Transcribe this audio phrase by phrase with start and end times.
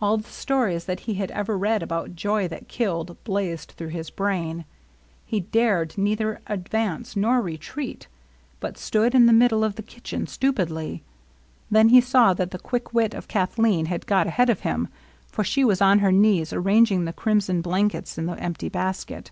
[0.00, 4.10] All the stories that he had ever read about joy that killed blazed through his
[4.10, 4.64] brain.
[5.24, 8.08] He dared neither advance nor retreat,
[8.58, 9.74] but stood in the mid LOVELINESS.
[9.78, 11.02] 89 die of the kitchen^ stupidly.
[11.70, 14.88] Then he saw that the quick wit of Kathleen had got ahead of him;
[15.28, 19.30] for she was on her knees arranging the crimson blan kets in the empty basket.